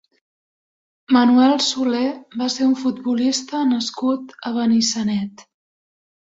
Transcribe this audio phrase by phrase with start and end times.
[1.17, 2.01] Manuel Solé
[2.43, 5.47] va ser un futbolista nascut a Benissanet.